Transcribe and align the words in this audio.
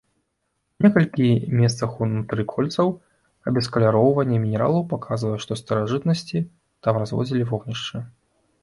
У 0.81 0.85
некалькіх 0.85 1.43
месцах 1.59 1.91
ўнутры 2.05 2.45
кольцаў 2.55 2.87
абескаляроўванне 3.53 4.37
мінералаў 4.47 4.83
паказвае, 4.95 5.37
што 5.43 5.49
ў 5.59 5.63
старажытнасці 5.63 6.37
там 6.87 6.93
разводзілі 7.05 7.43
вогнішчы. 7.55 7.97